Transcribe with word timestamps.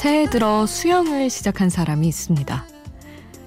새해 0.00 0.30
들어 0.30 0.64
수영을 0.64 1.28
시작한 1.28 1.68
사람이 1.68 2.08
있습니다. 2.08 2.64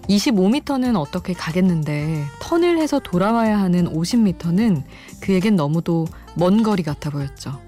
25m는 0.07 0.95
어떻게 0.95 1.33
가겠는데 1.33 2.25
턴을 2.39 2.77
해서 2.77 2.99
돌아와야 2.99 3.59
하는 3.59 3.91
50m는 3.91 4.83
그에겐 5.19 5.55
너무도 5.55 6.05
먼 6.35 6.61
거리 6.61 6.83
같아 6.83 7.09
보였죠. 7.09 7.59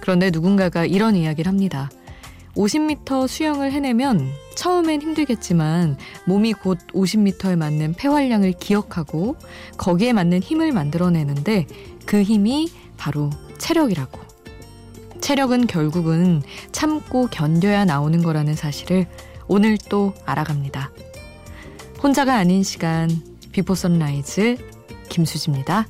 그런데 0.00 0.30
누군가가 0.30 0.84
이런 0.84 1.16
이야기를 1.16 1.50
합니다. 1.50 1.90
50m 2.54 3.26
수영을 3.26 3.72
해내면 3.72 4.30
처음엔 4.54 5.02
힘들겠지만 5.02 5.96
몸이 6.28 6.52
곧 6.52 6.78
50m에 6.92 7.56
맞는 7.56 7.94
폐활량을 7.94 8.52
기억하고 8.52 9.34
거기에 9.76 10.12
맞는 10.12 10.40
힘을 10.40 10.70
만들어내는데 10.70 11.66
그 12.06 12.22
힘이 12.22 12.70
바로 12.96 13.30
체력이라고. 13.58 14.33
체력은 15.24 15.68
결국은 15.68 16.42
참고 16.70 17.28
견뎌야 17.28 17.86
나오는 17.86 18.22
거라는 18.22 18.54
사실을 18.54 19.06
오늘 19.48 19.78
또 19.78 20.12
알아갑니다. 20.26 20.92
혼자가 22.02 22.34
아닌 22.34 22.62
시간 22.62 23.08
Before 23.50 23.74
Sunrise 23.74 24.58
김수지입니다. 25.08 25.86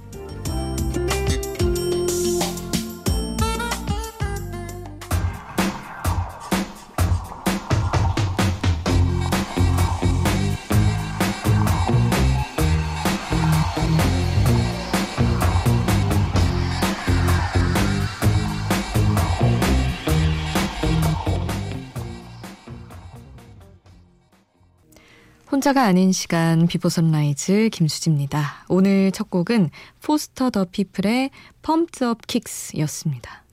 혼자가 25.64 25.84
아닌 25.84 26.12
시간 26.12 26.66
Before 26.66 26.90
Sunrise 26.90 27.70
김수지입니다. 27.72 28.66
오늘 28.68 29.10
첫 29.12 29.30
곡은 29.30 29.70
Foster 30.02 30.50
the 30.50 30.66
People의 30.66 31.30
Pumped 31.62 32.06
Up 32.06 32.26
Kicks였습니다. 32.26 33.44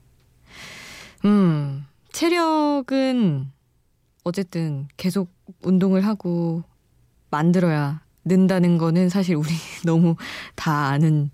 음, 1.24 1.86
체력은 2.12 3.50
어쨌든 4.24 4.88
계속 4.98 5.32
운동을 5.62 6.04
하고 6.04 6.64
만들어야 7.30 8.02
는다는 8.26 8.76
거는 8.76 9.08
사실 9.08 9.34
우리 9.34 9.48
너무 9.86 10.16
다 10.54 10.88
아는 10.88 11.30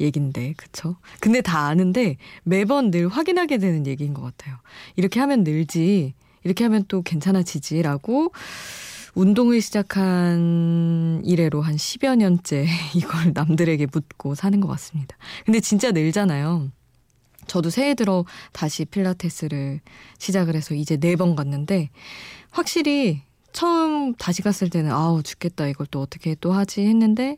얘긴데, 0.00 0.54
그쵸? 0.56 0.96
근데 1.20 1.42
다 1.42 1.66
아는데 1.66 2.16
매번 2.42 2.90
늘 2.90 3.06
확인하게 3.06 3.58
되는 3.58 3.86
얘기인 3.86 4.14
것 4.14 4.22
같아요. 4.22 4.56
이렇게 4.96 5.20
하면 5.20 5.44
늘지, 5.44 6.14
이렇게 6.42 6.64
하면 6.64 6.86
또 6.88 7.02
괜찮아지지라고 7.02 8.32
운동을 9.14 9.60
시작한 9.60 11.20
이래로 11.24 11.60
한 11.60 11.76
10여 11.76 12.16
년째 12.16 12.66
이걸 12.94 13.32
남들에게 13.34 13.86
묻고 13.92 14.34
사는 14.34 14.58
것 14.60 14.68
같습니다. 14.68 15.16
근데 15.44 15.60
진짜 15.60 15.90
늘잖아요. 15.90 16.70
저도 17.46 17.70
새해 17.70 17.94
들어 17.94 18.24
다시 18.52 18.84
필라테스를 18.84 19.80
시작을 20.18 20.54
해서 20.54 20.74
이제 20.74 20.96
네 20.96 21.16
번 21.16 21.34
갔는데 21.36 21.90
확실히 22.50 23.22
처음 23.52 24.14
다시 24.14 24.40
갔을 24.42 24.70
때는 24.70 24.90
아우 24.92 25.22
죽겠다 25.22 25.66
이걸 25.66 25.86
또 25.90 26.00
어떻게 26.00 26.34
또 26.40 26.52
하지 26.52 26.82
했는데 26.86 27.36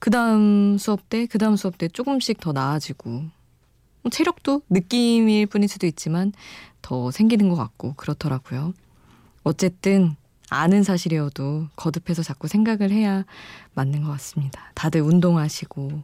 그 0.00 0.10
다음 0.10 0.78
수업 0.78 1.08
때, 1.08 1.26
그 1.26 1.38
다음 1.38 1.56
수업 1.56 1.78
때 1.78 1.88
조금씩 1.88 2.40
더 2.40 2.52
나아지고 2.52 3.10
뭐 3.10 4.10
체력도 4.10 4.62
느낌일 4.70 5.46
뿐일 5.46 5.68
수도 5.68 5.86
있지만 5.86 6.32
더 6.82 7.10
생기는 7.10 7.48
것 7.48 7.56
같고 7.56 7.94
그렇더라고요. 7.94 8.72
어쨌든 9.44 10.16
아는 10.50 10.82
사실이어도 10.82 11.68
거듭해서 11.76 12.22
자꾸 12.22 12.48
생각을 12.48 12.90
해야 12.90 13.24
맞는 13.74 14.02
것 14.02 14.10
같습니다. 14.12 14.70
다들 14.74 15.02
운동하시고 15.02 16.02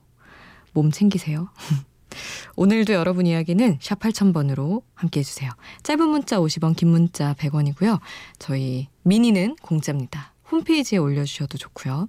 몸 0.72 0.91
챙기세요. 0.91 1.49
오늘도 2.56 2.93
여러분 2.93 3.27
이야기는 3.27 3.78
샵 3.81 3.99
8000번으로 3.99 4.82
함께 4.94 5.21
해주세요. 5.21 5.50
짧은 5.82 6.09
문자 6.09 6.38
50원, 6.38 6.77
긴 6.77 6.88
문자 6.88 7.34
100원이고요. 7.34 8.00
저희 8.38 8.88
미니는 9.03 9.56
공짜입니다. 9.62 10.32
홈페이지에 10.50 10.99
올려주셔도 10.99 11.59
좋고요. 11.59 12.09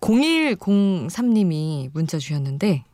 0103님이 0.00 1.90
문자 1.92 2.18
주셨는데 2.18 2.84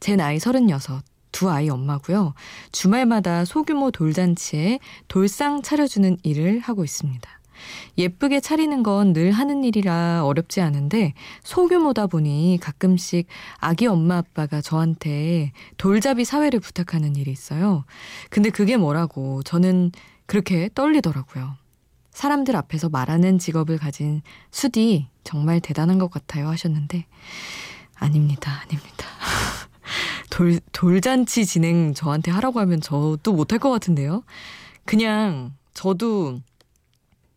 제 0.00 0.16
나이 0.16 0.38
36, 0.38 1.02
두 1.34 1.50
아이 1.50 1.68
엄마고요. 1.68 2.32
주말마다 2.70 3.44
소규모 3.44 3.90
돌잔치에 3.90 4.78
돌상 5.08 5.62
차려주는 5.62 6.18
일을 6.22 6.60
하고 6.60 6.84
있습니다. 6.84 7.28
예쁘게 7.98 8.38
차리는 8.40 8.82
건 8.84 9.12
늘 9.12 9.32
하는 9.32 9.64
일이라 9.64 10.24
어렵지 10.24 10.60
않은데 10.60 11.12
소규모다 11.42 12.06
보니 12.06 12.58
가끔씩 12.60 13.26
아기 13.58 13.86
엄마 13.88 14.18
아빠가 14.18 14.60
저한테 14.60 15.52
돌잡이 15.76 16.24
사회를 16.24 16.60
부탁하는 16.60 17.16
일이 17.16 17.32
있어요. 17.32 17.84
근데 18.30 18.50
그게 18.50 18.76
뭐라고 18.76 19.42
저는 19.42 19.90
그렇게 20.26 20.70
떨리더라고요. 20.72 21.56
사람들 22.12 22.54
앞에서 22.54 22.88
말하는 22.90 23.40
직업을 23.40 23.78
가진 23.78 24.22
수디 24.52 25.08
정말 25.24 25.60
대단한 25.60 25.98
것 25.98 26.12
같아요 26.12 26.48
하셨는데 26.48 27.06
아닙니다. 27.96 28.60
아닙니다. 28.62 29.06
돌, 30.34 30.58
돌잔치 30.72 31.46
진행 31.46 31.94
저한테 31.94 32.32
하라고 32.32 32.58
하면 32.58 32.80
저도 32.80 33.32
못할 33.32 33.60
것 33.60 33.70
같은데요. 33.70 34.24
그냥 34.84 35.54
저도 35.74 36.40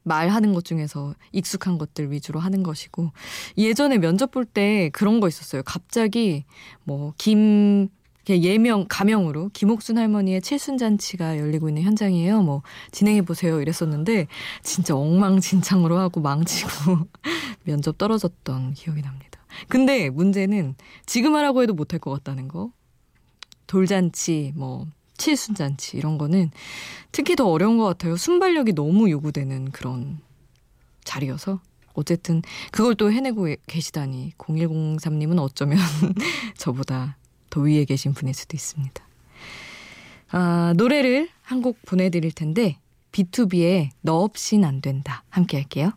말하는 0.01 0.51
것 0.55 0.65
중에서 0.65 1.13
익숙한 1.31 1.77
것들 1.77 2.11
위주로 2.11 2.39
하는 2.39 2.63
것이고 2.63 3.11
예전에 3.55 3.99
면접 3.99 4.31
볼 4.31 4.45
때 4.45 4.89
그런 4.93 5.19
거 5.19 5.27
있었어요. 5.27 5.61
갑자기 5.63 6.45
뭐김 6.85 7.89
예명 8.29 8.87
가명으로 8.89 9.51
김옥순 9.53 9.99
할머니의 9.99 10.41
칠순 10.41 10.79
잔치가 10.79 11.37
열리고 11.37 11.69
있는 11.69 11.83
현장이에요. 11.83 12.41
뭐 12.41 12.63
진행해 12.91 13.21
보세요 13.21 13.61
이랬었는데 13.61 14.25
진짜 14.63 14.95
엉망진창으로 14.95 15.99
하고 15.99 16.19
망치고 16.19 16.71
면접 17.63 17.99
떨어졌던 17.99 18.73
기억이 18.73 19.03
납니다. 19.03 19.39
근데 19.67 20.09
문제는 20.09 20.75
지금 21.05 21.35
하라고 21.35 21.61
해도 21.61 21.75
못할 21.75 21.99
것 21.99 22.11
같다는 22.11 22.47
거. 22.47 22.71
돌잔치, 23.67 24.53
뭐, 24.55 24.87
칠순잔치, 25.17 25.97
이런 25.97 26.17
거는 26.17 26.51
특히 27.11 27.35
더 27.35 27.47
어려운 27.49 27.77
것 27.77 27.85
같아요. 27.85 28.15
순발력이 28.17 28.73
너무 28.73 29.09
요구되는 29.09 29.71
그런 29.71 30.19
자리여서. 31.03 31.59
어쨌든 31.93 32.43
그걸 32.71 32.93
또 32.93 33.11
해내고 33.11 33.47
계시다니 33.65 34.33
0103님은 34.37 35.39
어쩌면 35.39 35.79
저보다 36.55 37.17
더 37.49 37.61
위에 37.61 37.85
계신 37.85 38.13
분일 38.13 38.35
수도 38.35 38.55
있습니다. 38.55 39.03
아, 40.29 40.73
노래를 40.77 41.29
한 41.41 41.61
곡 41.61 41.79
보내드릴 41.85 42.31
텐데 42.33 42.77
B2B의 43.11 43.89
너 44.01 44.17
없인 44.19 44.63
안 44.63 44.79
된다 44.81 45.23
함께 45.29 45.57
할게요. 45.57 45.91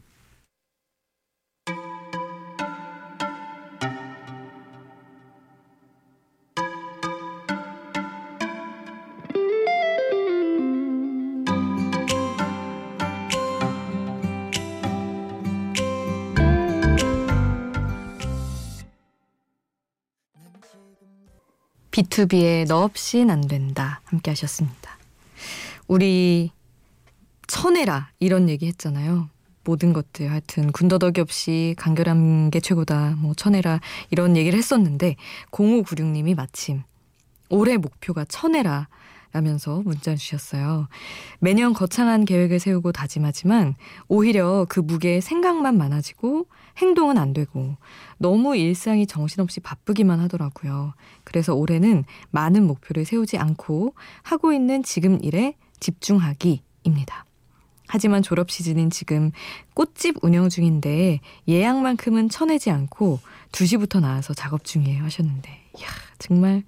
B2B의 22.00 22.66
너 22.66 22.82
없인 22.84 23.30
안 23.30 23.42
된다 23.42 24.00
함께 24.04 24.30
하셨습니다. 24.30 24.98
우리 25.86 26.50
천해라 27.46 28.10
이런 28.18 28.48
얘기 28.48 28.66
했잖아요. 28.66 29.28
모든 29.64 29.92
것들 29.92 30.30
하여튼 30.30 30.72
군더더기 30.72 31.20
없이 31.20 31.74
간결한 31.76 32.50
게 32.50 32.60
최고다. 32.60 33.16
뭐 33.18 33.34
천해라 33.34 33.80
이런 34.10 34.36
얘기를 34.36 34.58
했었는데 34.58 35.16
0596님이 35.50 36.34
마침 36.34 36.82
올해 37.50 37.76
목표가 37.76 38.24
천해라 38.24 38.88
라면서 39.32 39.82
문자 39.84 40.16
주셨어요. 40.16 40.88
매년 41.38 41.72
거창한 41.72 42.24
계획을 42.24 42.58
세우고 42.58 42.92
다짐하지만 42.92 43.76
오히려 44.08 44.66
그 44.68 44.80
무게에 44.80 45.20
생각만 45.20 45.78
많아지고 45.78 46.46
행동은 46.78 47.16
안 47.16 47.32
되고 47.32 47.76
너무 48.18 48.56
일상이 48.56 49.06
정신없이 49.06 49.60
바쁘기만 49.60 50.18
하더라고요. 50.20 50.94
그래서 51.24 51.54
올해는 51.54 52.04
많은 52.30 52.66
목표를 52.66 53.04
세우지 53.04 53.38
않고 53.38 53.94
하고 54.22 54.52
있는 54.52 54.82
지금 54.82 55.22
일에 55.22 55.54
집중하기입니다. 55.78 57.24
하지만 57.92 58.22
졸업 58.22 58.50
시즌인 58.50 58.88
지금 58.90 59.32
꽃집 59.74 60.22
운영 60.22 60.48
중인데 60.48 61.20
예약만큼은 61.48 62.28
쳐내지 62.28 62.70
않고 62.70 63.18
2시부터 63.50 64.00
나와서 64.00 64.32
작업 64.32 64.64
중이에요 64.64 65.02
하셨는데 65.02 65.50
이야 65.76 66.09
정말 66.20 66.62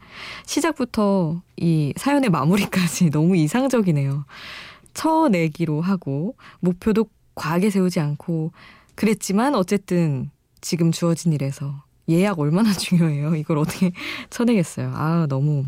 시작부터 0.46 1.40
이 1.56 1.92
사연의 1.96 2.30
마무리까지 2.30 3.10
너무 3.12 3.36
이상적이네요. 3.36 4.24
쳐내기로 4.94 5.80
하고 5.80 6.34
목표도 6.60 7.08
과하게 7.34 7.70
세우지 7.70 8.00
않고 8.00 8.52
그랬지만 8.94 9.54
어쨌든 9.54 10.30
지금 10.60 10.90
주어진 10.90 11.32
일에서 11.32 11.84
예약 12.08 12.40
얼마나 12.40 12.72
중요해요. 12.74 13.36
이걸 13.36 13.58
어떻게 13.58 13.92
쳐내겠어요. 14.30 14.92
아, 14.94 15.26
너무 15.28 15.66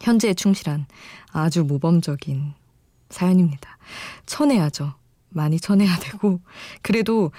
현재에 0.00 0.34
충실한 0.34 0.86
아주 1.32 1.64
모범적인 1.64 2.52
사연입니다. 3.08 3.78
쳐내야죠. 4.26 4.94
많이 5.30 5.58
쳐내야 5.58 5.98
되고 5.98 6.40
그래도 6.82 7.30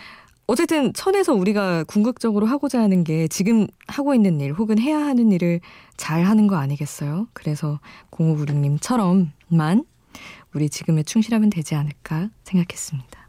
어쨌든 0.48 0.94
천에서 0.94 1.34
우리가 1.34 1.84
궁극적으로 1.86 2.46
하고자 2.46 2.82
하는 2.82 3.04
게 3.04 3.28
지금 3.28 3.68
하고 3.88 4.14
있는 4.14 4.42
일 4.42 4.54
혹은 4.54 4.80
해야 4.80 5.00
하는 5.00 5.32
일을 5.32 5.62
잘 5.98 6.24
하는 6.24 6.48
거 6.48 6.58
아니겠어요? 6.58 7.28
그래서 7.34 7.80
0596님처럼만 8.12 9.86
우리 10.54 10.70
지금에 10.70 11.04
충실하면 11.04 11.50
되지 11.50 11.76
않을까 11.76 12.30
생각했습니다. 12.44 13.28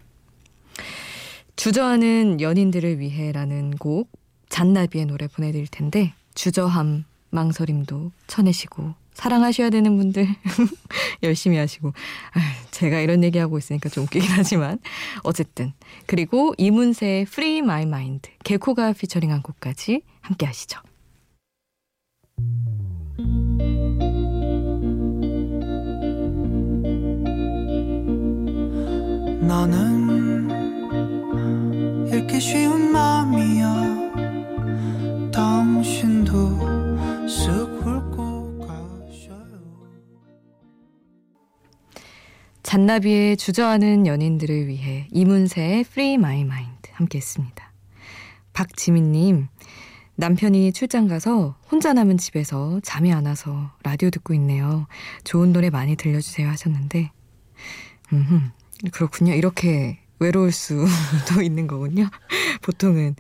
주저하는 1.54 2.40
연인들을 2.40 2.98
위해라는 2.98 3.76
곡 3.76 4.10
잔나비의 4.48 5.06
노래 5.06 5.28
보내드릴 5.28 5.68
텐데 5.68 6.14
주저함, 6.34 7.04
망설임도 7.30 8.10
쳐내시고 8.26 8.94
사랑하셔야 9.14 9.70
되는 9.70 9.96
분들 9.96 10.26
열심히 11.22 11.56
하시고. 11.56 11.92
제가 12.70 13.00
이런 13.00 13.22
얘기하고 13.24 13.58
있으니까 13.58 13.88
좀 13.88 14.04
웃기긴 14.04 14.30
하지만. 14.30 14.78
어쨌든. 15.22 15.72
그리고 16.06 16.54
이문세의 16.58 17.22
Free 17.22 17.58
My 17.58 17.82
Mind 17.82 18.30
개코가 18.44 18.92
피처링한 18.94 19.42
곡까지 19.42 20.02
함께 20.20 20.46
하시죠. 20.46 20.80
너는 29.46 30.11
잔나비의 42.72 43.36
주저하는 43.36 44.06
연인들을 44.06 44.66
위해 44.66 45.06
이문세의 45.10 45.80
Free 45.80 46.14
My 46.14 46.40
Mind 46.40 46.90
함께 46.94 47.18
했습니다. 47.18 47.70
박지민님 48.54 49.48
남편이 50.14 50.72
출장 50.72 51.06
가서 51.06 51.58
혼자 51.70 51.92
남은 51.92 52.16
집에서 52.16 52.80
잠이 52.82 53.12
안 53.12 53.26
와서 53.26 53.72
라디오 53.82 54.08
듣고 54.08 54.32
있네요. 54.32 54.86
좋은 55.22 55.52
노래 55.52 55.68
많이 55.68 55.96
들려주세요 55.96 56.48
하셨는데 56.48 57.12
음흠, 58.10 58.40
그렇군요. 58.90 59.34
이렇게 59.34 59.98
외로울 60.18 60.50
수도 60.50 61.42
있는 61.44 61.66
거군요. 61.66 62.08
보통은 62.62 63.16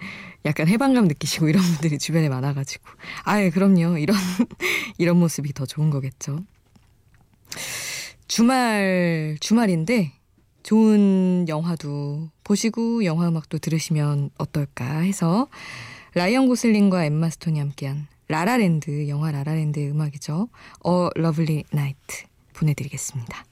약간 0.46 0.66
해방감 0.66 1.08
느끼시고 1.08 1.50
이런 1.50 1.62
분들이 1.62 1.98
주변에 1.98 2.30
많아가지고. 2.30 2.88
아예, 3.24 3.50
그럼요. 3.50 3.98
이런, 3.98 4.16
이런 4.96 5.18
모습이 5.18 5.52
더 5.52 5.66
좋은 5.66 5.90
거겠죠. 5.90 6.38
주말, 8.32 9.36
주말인데 9.40 10.10
좋은 10.62 11.44
영화도 11.48 12.30
보시고 12.44 13.04
영화 13.04 13.28
음악도 13.28 13.58
들으시면 13.58 14.30
어떨까 14.38 15.00
해서 15.00 15.48
라이언 16.14 16.48
고슬링과 16.48 17.04
엠마 17.04 17.28
스톤이 17.28 17.58
함께한 17.58 18.06
라라랜드, 18.28 19.06
영화 19.10 19.32
라라랜드의 19.32 19.90
음악이죠. 19.90 20.48
어 20.82 21.08
러블리 21.14 21.64
나이트 21.72 22.24
보내드리겠습니다. 22.54 23.44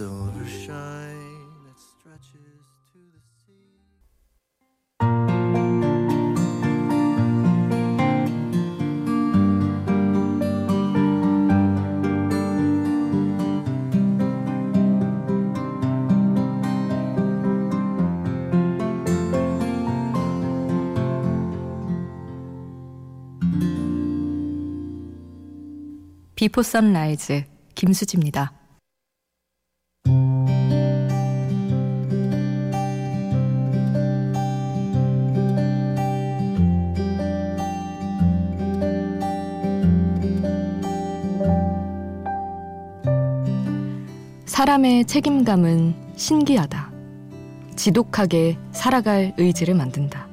A 0.00 0.02
silver 0.02 0.46
shine 0.46 1.46
that 1.66 1.78
stretches 1.78 2.64
to 2.90 2.98
the 3.12 3.20
sea. 3.44 3.68
비포 26.34 26.62
선라이즈 26.62 27.44
김수지입니다. 27.74 28.59
사람의 44.50 45.04
책임감은 45.04 45.94
신기하다. 46.16 46.90
지독하게 47.76 48.58
살아갈 48.72 49.32
의지를 49.38 49.76
만든다. 49.76 50.26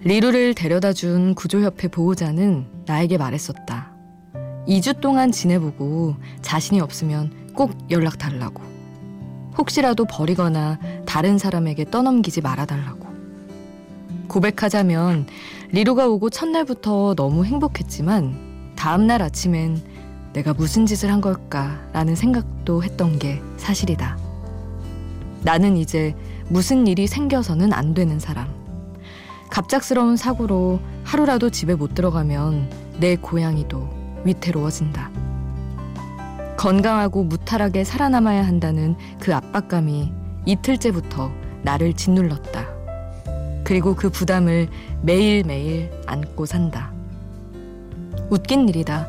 리루를 0.00 0.54
데려다 0.54 0.92
준 0.92 1.36
구조협회 1.36 1.86
보호자는 1.86 2.66
나에게 2.84 3.18
말했었다. 3.18 3.92
2주 4.66 5.00
동안 5.00 5.30
지내보고 5.30 6.16
자신이 6.42 6.80
없으면 6.80 7.52
꼭 7.54 7.70
연락 7.92 8.18
달라고. 8.18 8.60
혹시라도 9.56 10.04
버리거나 10.04 10.80
다른 11.06 11.38
사람에게 11.38 11.84
떠넘기지 11.88 12.40
말아달라고. 12.40 13.06
고백하자면 14.26 15.28
리로가 15.70 16.08
오고 16.08 16.30
첫날부터 16.30 17.14
너무 17.14 17.44
행복했지만 17.44 18.72
다음날 18.74 19.22
아침엔 19.22 19.91
내가 20.32 20.54
무슨 20.54 20.86
짓을 20.86 21.12
한 21.12 21.20
걸까라는 21.20 22.14
생각도 22.14 22.82
했던 22.82 23.18
게 23.18 23.42
사실이다. 23.58 24.16
나는 25.42 25.76
이제 25.76 26.14
무슨 26.48 26.86
일이 26.86 27.06
생겨서는 27.06 27.72
안 27.72 27.94
되는 27.94 28.18
사람. 28.18 28.48
갑작스러운 29.50 30.16
사고로 30.16 30.80
하루라도 31.04 31.50
집에 31.50 31.74
못 31.74 31.94
들어가면 31.94 32.70
내 32.98 33.16
고양이도 33.16 34.22
위태로워진다. 34.24 35.10
건강하고 36.56 37.24
무탈하게 37.24 37.84
살아남아야 37.84 38.46
한다는 38.46 38.94
그 39.20 39.34
압박감이 39.34 40.12
이틀째부터 40.46 41.30
나를 41.62 41.92
짓눌렀다. 41.92 42.66
그리고 43.64 43.94
그 43.94 44.10
부담을 44.10 44.68
매일매일 45.02 45.90
안고 46.06 46.46
산다. 46.46 46.92
웃긴 48.30 48.68
일이다. 48.68 49.08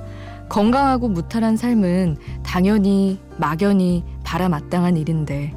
건강하고 0.54 1.08
무탈한 1.08 1.58
삶은 1.58 2.18
당연히 2.44 3.20
막연히 3.38 4.04
바라마땅한 4.24 4.98
일인데 4.98 5.52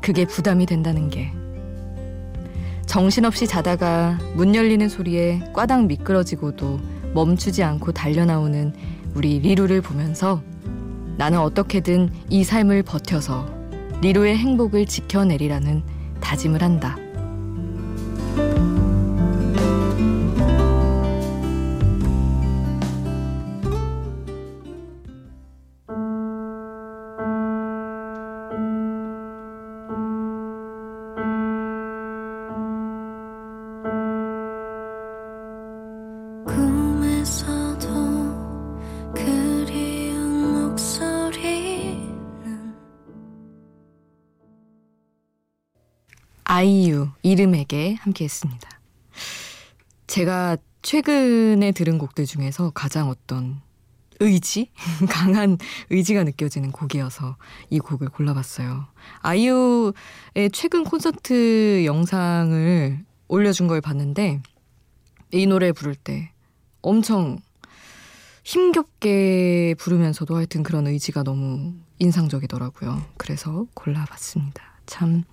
그게 0.00 0.24
부담이 0.24 0.64
된다는 0.64 1.10
게 1.10 1.30
정신없이 2.86 3.46
자다가 3.46 4.18
문 4.34 4.54
열리는 4.54 4.88
소리에 4.88 5.42
꽈당 5.52 5.86
미끄러지고도 5.86 6.80
멈추지 7.12 7.62
않고 7.62 7.92
달려나오는 7.92 8.72
우리 9.14 9.38
리루를 9.38 9.82
보면서 9.82 10.40
나는 11.18 11.38
어떻게든 11.38 12.08
이 12.30 12.42
삶을 12.42 12.84
버텨서 12.84 13.46
리루의 14.00 14.38
행복을 14.38 14.86
지켜내리라는 14.86 15.82
다짐을 16.22 16.62
한다. 16.62 16.96
아이유 46.52 47.08
이름에게 47.22 47.94
함께 47.94 48.24
했습니다. 48.24 48.68
제가 50.06 50.58
최근에 50.82 51.72
들은 51.72 51.96
곡들 51.96 52.26
중에서 52.26 52.72
가장 52.74 53.08
어떤 53.08 53.62
의지? 54.20 54.70
강한 55.08 55.56
의지가 55.88 56.24
느껴지는 56.24 56.70
곡이어서 56.70 57.38
이 57.70 57.78
곡을 57.78 58.10
골라봤어요. 58.10 58.86
아이유의 59.20 60.50
최근 60.52 60.84
콘서트 60.84 61.86
영상을 61.86 63.02
올려준 63.28 63.66
걸 63.66 63.80
봤는데 63.80 64.42
이 65.30 65.46
노래 65.46 65.72
부를 65.72 65.94
때 65.94 66.32
엄청 66.82 67.38
힘겹게 68.44 69.74
부르면서도 69.78 70.36
하여튼 70.36 70.62
그런 70.62 70.86
의지가 70.86 71.22
너무 71.22 71.72
인상적이더라고요. 71.98 73.02
그래서 73.16 73.64
골라봤습니다. 73.72 74.62
참 74.84 75.24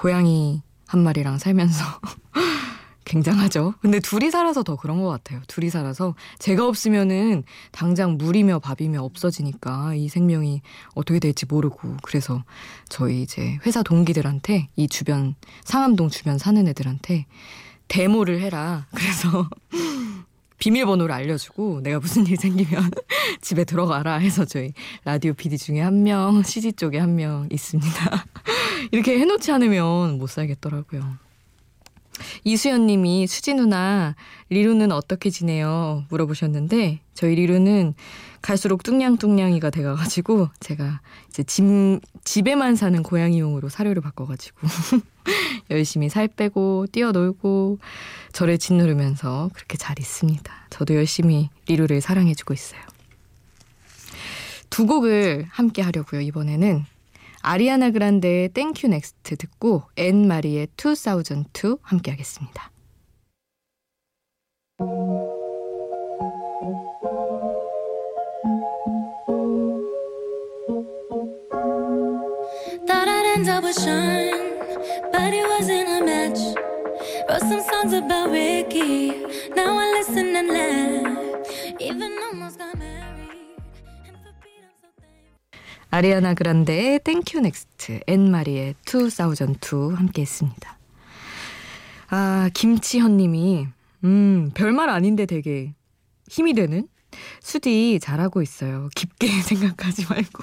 고양이 0.00 0.62
한 0.86 1.02
마리랑 1.04 1.36
살면서 1.36 1.84
굉장하죠. 3.04 3.74
근데 3.82 4.00
둘이 4.00 4.30
살아서 4.30 4.62
더 4.62 4.76
그런 4.76 5.02
것 5.02 5.08
같아요. 5.08 5.42
둘이 5.46 5.68
살아서 5.68 6.14
제가 6.38 6.66
없으면은 6.66 7.42
당장 7.70 8.16
물이며 8.16 8.60
밥이며 8.60 9.02
없어지니까 9.02 9.94
이 9.96 10.08
생명이 10.08 10.62
어떻게 10.94 11.18
될지 11.18 11.44
모르고 11.44 11.98
그래서 12.02 12.44
저희 12.88 13.20
이제 13.20 13.58
회사 13.66 13.82
동기들한테 13.82 14.68
이 14.74 14.88
주변 14.88 15.34
상암동 15.64 16.08
주변 16.08 16.38
사는 16.38 16.66
애들한테 16.66 17.26
데모를 17.88 18.40
해라. 18.40 18.86
그래서 18.96 19.50
비밀번호를 20.60 21.14
알려주고 21.14 21.82
내가 21.82 22.00
무슨 22.00 22.26
일 22.26 22.38
생기면 22.38 22.90
집에 23.42 23.64
들어가라 23.64 24.14
해서 24.14 24.46
저희 24.46 24.72
라디오 25.04 25.34
PD 25.34 25.58
중에 25.58 25.80
한 25.82 26.04
명, 26.04 26.42
CG 26.42 26.72
쪽에 26.72 26.98
한 26.98 27.16
명 27.16 27.48
있습니다. 27.50 28.24
이렇게 28.90 29.18
해놓지 29.18 29.52
않으면 29.52 30.18
못 30.18 30.28
살겠더라고요. 30.28 31.18
이수연 32.44 32.86
님이 32.86 33.26
수지 33.26 33.54
누나, 33.54 34.14
리루는 34.50 34.92
어떻게 34.92 35.30
지내요? 35.30 36.04
물어보셨는데, 36.10 37.00
저희 37.14 37.34
리루는 37.34 37.94
갈수록 38.42 38.82
뚱냥뚱냥이가 38.82 39.70
돼가지고, 39.70 40.48
제가 40.60 41.00
이제 41.28 41.42
집, 41.42 41.64
집에만 42.24 42.76
사는 42.76 43.02
고양이용으로 43.02 43.68
사료를 43.68 44.02
바꿔가지고, 44.02 44.58
열심히 45.70 46.08
살 46.08 46.28
빼고, 46.28 46.86
뛰어놀고, 46.92 47.78
저를 48.32 48.58
짓누르면서 48.58 49.50
그렇게 49.54 49.76
잘 49.76 49.98
있습니다. 49.98 50.52
저도 50.70 50.94
열심히 50.94 51.50
리루를 51.68 52.00
사랑해주고 52.00 52.54
있어요. 52.54 52.80
두 54.70 54.86
곡을 54.86 55.46
함께 55.50 55.82
하려고요, 55.82 56.20
이번에는. 56.20 56.84
아리아나 57.42 57.90
그란데의 57.90 58.50
Thank 58.50 58.88
U, 58.88 59.04
Next 59.04 59.36
듣고 59.36 59.82
앤 59.96 60.26
마리의 60.26 60.68
2002 60.76 61.76
함께 61.82 62.10
하겠습니다. 62.10 62.70
아리아나 86.00 86.32
그란데의 86.32 87.00
Thank 87.00 87.40
U, 87.40 87.57
Next, 87.57 88.00
앤 88.06 88.30
마리의 88.30 88.74
2002 88.86 89.94
함께 89.94 90.22
했습니다. 90.22 90.78
아, 92.08 92.48
김치현 92.54 93.18
님이, 93.18 93.68
음, 94.04 94.50
별말 94.54 94.88
아닌데 94.88 95.26
되게 95.26 95.74
힘이 96.26 96.54
되는? 96.54 96.88
수디 97.42 97.98
잘하고 98.00 98.40
있어요. 98.40 98.88
깊게 98.94 99.28
생각하지 99.44 100.06
말고. 100.08 100.42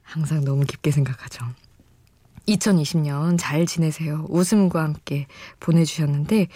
항상 0.00 0.42
너무 0.42 0.64
깊게 0.64 0.90
생각하죠. 0.90 1.44
2020년 2.48 3.36
잘 3.38 3.66
지내세요. 3.66 4.24
웃음과 4.30 4.82
함께 4.82 5.26
보내주셨는데 5.60 6.46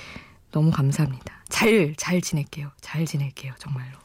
너무 0.52 0.70
감사합니다. 0.70 1.44
잘, 1.50 1.92
잘 1.98 2.22
지낼게요. 2.22 2.70
잘 2.80 3.04
지낼게요. 3.04 3.52
정말로. 3.58 3.98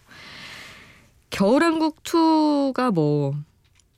겨울왕국 1.29 2.03
2가 2.03 2.91
뭐 2.91 3.33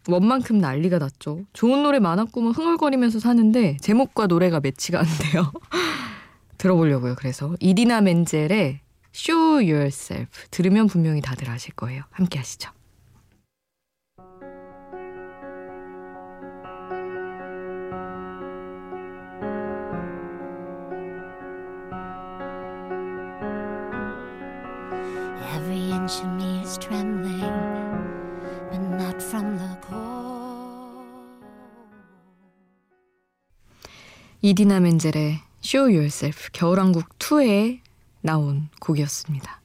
원만큼 0.08 0.58
난리가 0.58 1.00
났죠. 1.00 1.42
좋은 1.54 1.84
노래 1.84 2.00
많았구만 2.00 2.54
흥얼거리면서 2.54 3.20
사는데 3.20 3.78
제목과 3.82 4.28
노래가 4.28 4.60
매치가 4.60 5.00
안 5.00 5.06
돼요. 5.06 5.52
들어보려고요. 6.58 7.16
그래서 7.16 7.56
이디나 7.60 8.02
멘젤의 8.02 8.82
Show 9.14 9.56
Yourself 9.58 10.48
들으면 10.52 10.88
분명히 10.88 11.22
다들 11.22 11.50
아실 11.50 11.74
거예요. 11.76 12.04
함께 12.12 12.40
하시죠. 12.40 12.72
이디나 34.42 34.80
멘젤의 34.80 35.40
Show 35.64 35.94
Yourself 35.96 36.50
겨울왕국 36.54 37.20
2에 37.20 37.80
나온 38.22 38.70
곡이었습니다. 38.80 39.62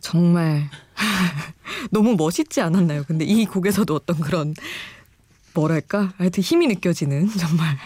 정말 0.00 0.68
너무 1.90 2.14
멋있지 2.16 2.60
않았나요? 2.60 3.04
근데 3.06 3.24
이 3.24 3.44
곡에서도 3.44 3.92
어떤 3.94 4.18
그런 4.20 4.54
뭐랄까 5.54 6.12
하여튼 6.16 6.42
힘이 6.42 6.66
느껴지는 6.68 7.28
정말 7.38 7.76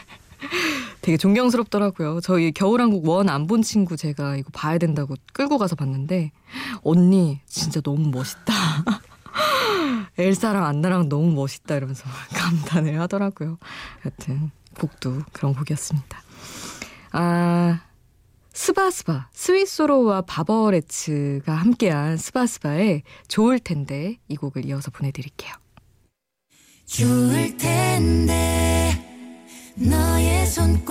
되게 1.00 1.16
존경스럽더라고요. 1.16 2.20
저희 2.20 2.52
겨울왕국 2.52 3.06
원 3.06 3.28
안 3.28 3.46
본 3.46 3.62
친구 3.62 3.96
제가 3.96 4.36
이거 4.36 4.50
봐야 4.52 4.76
된다고 4.78 5.14
끌고 5.32 5.56
가서 5.58 5.76
봤는데 5.76 6.32
언니 6.82 7.40
진짜 7.46 7.80
너무 7.80 8.10
멋있다. 8.10 8.52
엘사랑 10.18 10.64
안나랑 10.64 11.08
너무 11.08 11.32
멋있다 11.32 11.76
이러면서 11.76 12.04
감탄을 12.34 12.98
하더라고요. 13.00 13.58
하여튼 14.00 14.50
곡도 14.78 15.22
그런 15.32 15.54
곡이었습니다. 15.54 16.22
아, 17.12 17.80
스바스바, 18.52 19.28
스위스로와 19.32 20.22
바버레츠가 20.22 21.52
함께한 21.52 22.16
스바스바의 22.16 23.02
좋을 23.28 23.58
텐데 23.58 24.16
이 24.28 24.36
곡을 24.36 24.64
이어서 24.64 24.90
보내드릴게요. 24.90 25.52
좋을 26.86 27.56
텐데 27.56 29.04
너의 29.74 30.46
손 30.46 30.84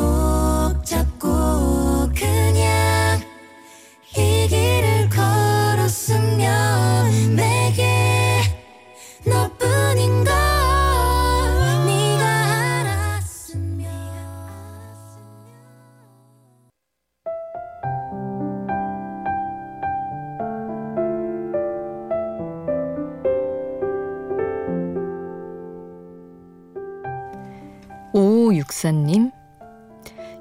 5564님, 29.06 29.32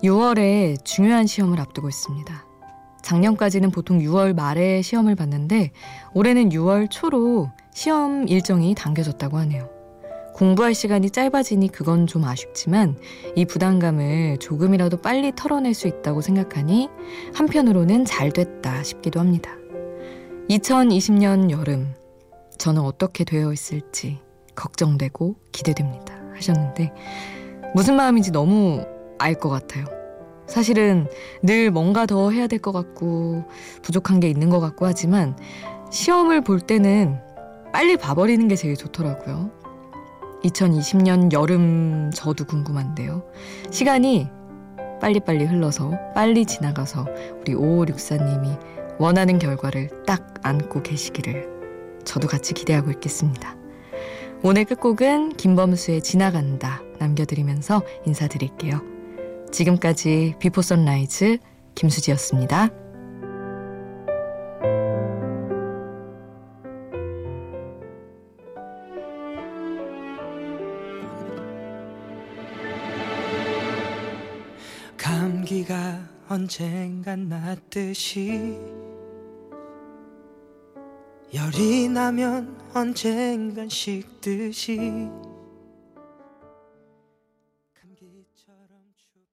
6월에 0.03 0.85
중요한 0.85 1.27
시험을 1.27 1.61
앞두고 1.61 1.89
있습니다. 1.89 2.47
작년까지는 3.03 3.71
보통 3.71 3.99
6월 3.99 4.35
말에 4.35 4.83
시험을 4.83 5.15
봤는데 5.15 5.71
올해는 6.15 6.49
6월 6.49 6.89
초로 6.91 7.51
시험 7.73 8.27
일정이 8.29 8.75
당겨졌다고 8.75 9.37
하네요. 9.39 9.69
공부할 10.35 10.75
시간이 10.75 11.11
짧아지니 11.11 11.69
그건 11.69 12.07
좀 12.07 12.25
아쉽지만 12.25 12.99
이 13.37 13.45
부담감을 13.45 14.39
조금이라도 14.39 14.97
빨리 15.01 15.33
털어낼 15.37 15.75
수 15.75 15.87
있다고 15.87 16.23
생각하니 16.23 16.89
한편으로는 17.35 18.05
잘 18.05 18.33
됐다 18.33 18.83
싶기도 18.83 19.21
합니다. 19.21 19.53
2020년 20.51 21.51
여름 21.51 21.95
저는 22.59 22.83
어떻게 22.83 23.25
되어 23.25 23.53
있을지 23.53 24.21
걱정되고 24.57 25.37
기대됩니다 25.53 26.15
하셨는데 26.35 26.93
무슨 27.75 27.97
마음인지 27.97 28.31
너무 28.31 28.87
알 29.19 29.35
것 29.35 29.49
같아요. 29.51 29.85
사실은 30.47 31.07
늘 31.43 31.71
뭔가 31.71 32.07
더 32.07 32.31
해야 32.31 32.47
될 32.47 32.59
것 32.61 32.73
같고 32.73 33.45
부족한 33.83 34.21
게 34.21 34.29
있는 34.29 34.49
것 34.51 34.61
같고 34.61 34.87
하지만 34.87 35.37
시험을 35.91 36.43
볼 36.43 36.61
때는 36.61 37.19
빨리 37.73 37.97
봐버리는 37.97 38.47
게 38.49 38.55
제일 38.55 38.77
좋더라고요. 38.77 39.51
2020년 40.45 41.33
여름 41.33 42.11
저도 42.15 42.45
궁금한데요. 42.45 43.25
시간이 43.71 44.29
빨리빨리 45.01 45.45
흘러서 45.45 45.93
빨리 46.15 46.47
지나가서 46.47 47.07
우리 47.41 47.55
5564님이 47.55 48.59
원하는 48.99 49.39
결과를 49.39 49.91
딱 50.07 50.35
안고 50.43 50.83
계시기를 50.83 51.49
저도 52.05 52.29
같이 52.29 52.55
기대하고 52.55 52.91
있겠습니다. 52.93 53.57
오늘 54.43 54.65
끝곡은 54.67 55.31
김범수의 55.31 56.03
지나간다 56.03 56.83
남겨드리면서 56.99 57.83
인사드릴게요. 58.07 58.81
지금까지 59.51 60.35
Before 60.39 60.63
Sunrise 60.63 61.39
김수지였습니다. 61.75 62.71
감기가 74.97 76.01
언젠간 76.29 77.29
낫듯이 77.29 78.59
열이 81.35 81.89
나면 81.89 82.57
언젠간 82.75 83.69
식듯이 83.69 85.09